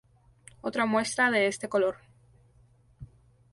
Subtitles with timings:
[0.61, 2.01] Otra muestra de este colorː